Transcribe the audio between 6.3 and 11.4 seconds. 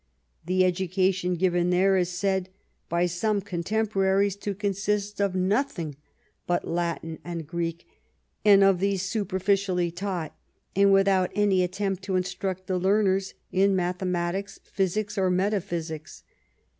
but Latin and Greek, and of these superficially taught, and without